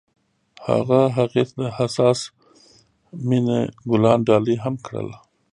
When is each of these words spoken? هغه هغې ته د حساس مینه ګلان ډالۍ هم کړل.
هغه 0.67 1.01
هغې 1.17 1.43
ته 1.49 1.53
د 1.59 1.61
حساس 1.77 2.19
مینه 3.27 3.59
ګلان 3.89 4.19
ډالۍ 4.27 4.55
هم 4.63 4.75
کړل. 4.85 5.09